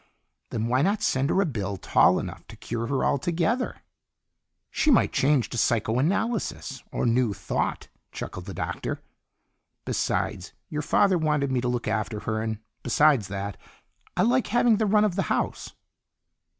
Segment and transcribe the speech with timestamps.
[0.49, 3.83] "Then why not send her a bill tall enough to cure her altogether?"
[4.71, 8.99] "She might change to psychoanalysis or New Thought," chuckled the Doctor.
[9.85, 13.57] "Besides, your father wanted me to look after her, and besides that,
[14.17, 15.75] I like having the run of the house."